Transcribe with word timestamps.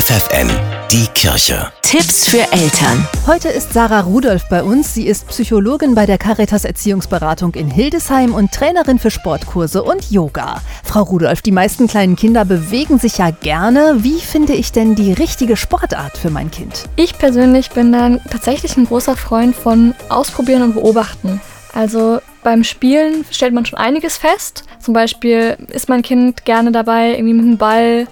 FFN, 0.00 0.48
die 0.90 1.06
Kirche. 1.14 1.70
Tipps 1.82 2.26
für 2.26 2.40
Eltern. 2.52 3.06
Heute 3.26 3.50
ist 3.50 3.74
Sarah 3.74 4.00
Rudolph 4.00 4.48
bei 4.48 4.62
uns. 4.62 4.94
Sie 4.94 5.06
ist 5.06 5.28
Psychologin 5.28 5.94
bei 5.94 6.06
der 6.06 6.16
Caritas 6.16 6.64
Erziehungsberatung 6.64 7.52
in 7.52 7.70
Hildesheim 7.70 8.32
und 8.32 8.50
Trainerin 8.50 8.98
für 8.98 9.10
Sportkurse 9.10 9.82
und 9.82 10.10
Yoga. 10.10 10.62
Frau 10.84 11.02
Rudolph, 11.02 11.42
die 11.42 11.52
meisten 11.52 11.86
kleinen 11.86 12.16
Kinder 12.16 12.46
bewegen 12.46 12.98
sich 12.98 13.18
ja 13.18 13.30
gerne. 13.30 13.96
Wie 13.98 14.20
finde 14.20 14.54
ich 14.54 14.72
denn 14.72 14.94
die 14.94 15.12
richtige 15.12 15.54
Sportart 15.54 16.16
für 16.16 16.30
mein 16.30 16.50
Kind? 16.50 16.88
Ich 16.96 17.18
persönlich 17.18 17.68
bin 17.70 17.92
dann 17.92 18.22
tatsächlich 18.30 18.78
ein 18.78 18.86
großer 18.86 19.18
Freund 19.18 19.54
von 19.54 19.94
Ausprobieren 20.08 20.62
und 20.62 20.74
Beobachten. 20.76 21.42
Also 21.74 22.20
beim 22.42 22.64
Spielen 22.64 23.26
stellt 23.30 23.52
man 23.52 23.66
schon 23.66 23.78
einiges 23.78 24.16
fest. 24.16 24.64
Zum 24.78 24.94
Beispiel 24.94 25.58
ist 25.68 25.90
mein 25.90 26.00
Kind 26.00 26.46
gerne 26.46 26.72
dabei, 26.72 27.10
irgendwie 27.10 27.34
mit 27.34 27.44
dem 27.44 27.58
Ball 27.58 28.06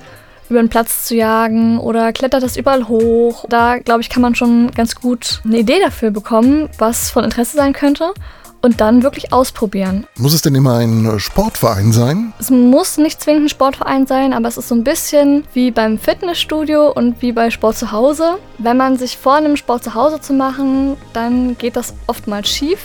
über 0.51 0.61
den 0.61 0.69
Platz 0.69 1.07
zu 1.07 1.15
jagen 1.15 1.79
oder 1.79 2.13
klettert 2.13 2.43
das 2.43 2.57
überall 2.57 2.89
hoch. 2.89 3.45
Da, 3.49 3.79
glaube 3.79 4.01
ich, 4.01 4.11
kann 4.11 4.23
man 4.23 4.35
schon 4.35 4.71
ganz 4.73 4.95
gut 4.95 5.41
eine 5.45 5.59
Idee 5.59 5.81
dafür 5.83 6.11
bekommen, 6.11 6.69
was 6.79 7.11
von 7.11 7.25
Interesse 7.25 7.57
sein 7.57 7.73
könnte. 7.73 8.13
Und 8.61 8.81
dann 8.81 9.05
wirklich 9.05 9.33
ausprobieren. 9.33 10.09
Muss 10.17 10.35
es 10.35 10.43
denn 10.43 10.57
immer 10.57 10.79
ein 10.79 11.21
Sportverein 11.21 11.93
sein? 11.93 12.33
Es 12.41 12.51
muss 12.51 12.99
nicht 12.99 13.21
zwingend 13.21 13.45
ein 13.45 13.49
Sportverein 13.49 14.09
sein, 14.09 14.33
aber 14.33 14.49
es 14.49 14.57
ist 14.57 14.67
so 14.67 14.75
ein 14.75 14.83
bisschen 14.83 15.45
wie 15.53 15.71
beim 15.71 15.97
Fitnessstudio 15.97 16.91
und 16.91 17.23
wie 17.23 17.31
bei 17.31 17.51
Sport 17.51 17.77
zu 17.77 17.93
Hause. 17.93 18.39
Wenn 18.59 18.77
man 18.77 18.97
sich 18.97 19.17
vornimmt, 19.17 19.61
Sport 19.61 19.85
zu 19.85 19.95
Hause 19.95 20.21
zu 20.21 20.33
machen, 20.33 20.97
dann 21.13 21.57
geht 21.57 21.77
das 21.77 21.95
oftmals 22.09 22.49
schief. 22.49 22.81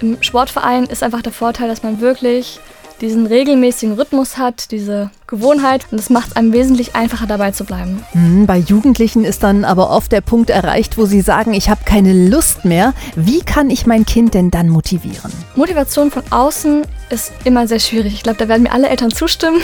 Im 0.00 0.22
Sportverein 0.22 0.84
ist 0.84 1.02
einfach 1.02 1.22
der 1.22 1.32
Vorteil, 1.32 1.66
dass 1.66 1.82
man 1.82 2.00
wirklich 2.00 2.60
diesen 3.00 3.26
regelmäßigen 3.26 3.94
Rhythmus 3.94 4.38
hat, 4.38 4.70
diese 4.70 5.10
Gewohnheit 5.26 5.86
und 5.90 5.98
es 5.98 6.10
macht 6.10 6.28
es 6.28 6.36
einem 6.36 6.52
wesentlich 6.52 6.94
einfacher 6.94 7.26
dabei 7.26 7.50
zu 7.50 7.64
bleiben. 7.64 8.04
Hm, 8.12 8.46
bei 8.46 8.58
Jugendlichen 8.58 9.24
ist 9.24 9.42
dann 9.42 9.64
aber 9.64 9.90
oft 9.90 10.12
der 10.12 10.20
Punkt 10.20 10.50
erreicht, 10.50 10.96
wo 10.96 11.06
sie 11.06 11.20
sagen, 11.20 11.52
ich 11.52 11.68
habe 11.68 11.82
keine 11.84 12.12
Lust 12.12 12.64
mehr. 12.64 12.94
Wie 13.14 13.40
kann 13.40 13.70
ich 13.70 13.86
mein 13.86 14.06
Kind 14.06 14.34
denn 14.34 14.50
dann 14.50 14.68
motivieren? 14.68 15.32
Motivation 15.54 16.10
von 16.10 16.22
außen 16.30 16.82
ist 17.10 17.32
immer 17.44 17.66
sehr 17.66 17.80
schwierig. 17.80 18.14
Ich 18.14 18.22
glaube, 18.22 18.38
da 18.38 18.48
werden 18.48 18.62
mir 18.62 18.72
alle 18.72 18.88
Eltern 18.88 19.10
zustimmen. 19.10 19.60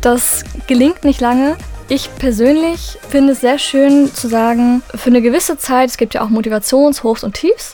Das 0.00 0.44
gelingt 0.66 1.04
nicht 1.04 1.20
lange. 1.20 1.56
Ich 1.88 2.10
persönlich 2.18 2.98
finde 3.08 3.32
es 3.32 3.40
sehr 3.40 3.58
schön 3.58 4.14
zu 4.14 4.28
sagen, 4.28 4.82
für 4.94 5.08
eine 5.08 5.22
gewisse 5.22 5.56
Zeit, 5.56 5.88
es 5.88 5.96
gibt 5.96 6.14
ja 6.14 6.22
auch 6.22 6.28
Motivationshochs 6.28 7.24
und 7.24 7.34
Tiefs, 7.34 7.72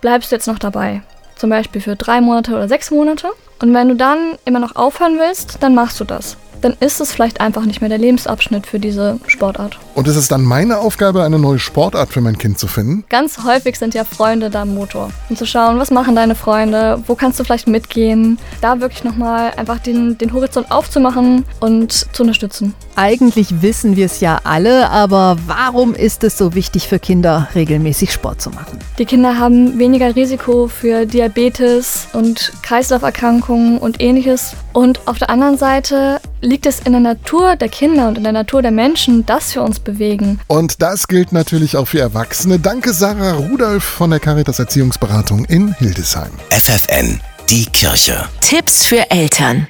bleibst 0.00 0.30
du 0.30 0.36
jetzt 0.36 0.46
noch 0.46 0.60
dabei. 0.60 1.02
Zum 1.34 1.50
Beispiel 1.50 1.80
für 1.80 1.96
drei 1.96 2.20
Monate 2.20 2.52
oder 2.52 2.68
sechs 2.68 2.90
Monate. 2.90 3.28
Und 3.60 3.72
wenn 3.72 3.88
du 3.88 3.96
dann 3.96 4.38
immer 4.44 4.58
noch 4.58 4.76
aufhören 4.76 5.18
willst, 5.18 5.62
dann 5.62 5.74
machst 5.74 5.98
du 6.00 6.04
das. 6.04 6.36
Dann 6.60 6.74
ist 6.80 7.00
es 7.00 7.12
vielleicht 7.12 7.40
einfach 7.40 7.64
nicht 7.64 7.80
mehr 7.80 7.88
der 7.88 7.98
Lebensabschnitt 7.98 8.66
für 8.66 8.78
diese 8.78 9.18
Sportart. 9.26 9.78
Und 9.94 10.08
ist 10.08 10.16
es 10.16 10.28
dann 10.28 10.42
meine 10.42 10.78
Aufgabe, 10.78 11.22
eine 11.22 11.38
neue 11.38 11.58
Sportart 11.58 12.10
für 12.10 12.20
mein 12.20 12.38
Kind 12.38 12.58
zu 12.58 12.66
finden? 12.66 13.04
Ganz 13.08 13.44
häufig 13.44 13.78
sind 13.78 13.94
ja 13.94 14.04
Freunde 14.04 14.50
da 14.50 14.64
Motor. 14.64 15.10
Um 15.28 15.36
zu 15.36 15.46
schauen, 15.46 15.78
was 15.78 15.90
machen 15.90 16.14
deine 16.14 16.34
Freunde, 16.34 17.02
wo 17.06 17.14
kannst 17.14 17.40
du 17.40 17.44
vielleicht 17.44 17.68
mitgehen. 17.68 18.38
Da 18.60 18.80
wirklich 18.80 19.04
nochmal 19.04 19.52
einfach 19.56 19.78
den, 19.78 20.18
den 20.18 20.32
Horizont 20.32 20.70
aufzumachen 20.70 21.44
und 21.60 21.92
zu 21.92 22.22
unterstützen. 22.22 22.74
Eigentlich 22.94 23.62
wissen 23.62 23.96
wir 23.96 24.06
es 24.06 24.20
ja 24.20 24.40
alle, 24.44 24.90
aber 24.90 25.36
warum 25.46 25.94
ist 25.94 26.24
es 26.24 26.38
so 26.38 26.54
wichtig 26.54 26.88
für 26.88 26.98
Kinder, 26.98 27.48
regelmäßig 27.54 28.12
Sport 28.12 28.40
zu 28.40 28.50
machen? 28.50 28.78
Die 28.98 29.04
Kinder 29.04 29.38
haben 29.38 29.78
weniger 29.78 30.14
Risiko 30.16 30.68
für 30.68 31.06
Diabetes 31.06 32.08
und 32.12 32.52
Kreislauferkrankungen 32.62 33.78
und 33.78 34.00
ähnliches. 34.00 34.54
Und 34.76 35.08
auf 35.08 35.16
der 35.16 35.30
anderen 35.30 35.56
Seite 35.56 36.20
liegt 36.42 36.66
es 36.66 36.80
in 36.80 36.92
der 36.92 37.00
Natur 37.00 37.56
der 37.56 37.70
Kinder 37.70 38.08
und 38.08 38.18
in 38.18 38.24
der 38.24 38.34
Natur 38.34 38.60
der 38.60 38.72
Menschen, 38.72 39.24
dass 39.24 39.54
wir 39.54 39.62
uns 39.62 39.80
bewegen. 39.80 40.38
Und 40.48 40.82
das 40.82 41.08
gilt 41.08 41.32
natürlich 41.32 41.78
auch 41.78 41.88
für 41.88 42.00
Erwachsene. 42.00 42.58
Danke 42.58 42.92
Sarah 42.92 43.32
Rudolph 43.32 43.82
von 43.82 44.10
der 44.10 44.20
Caritas 44.20 44.58
Erziehungsberatung 44.58 45.46
in 45.46 45.72
Hildesheim. 45.72 46.30
FFN, 46.50 47.22
die 47.48 47.64
Kirche. 47.64 48.28
Tipps 48.42 48.84
für 48.84 49.10
Eltern. 49.10 49.66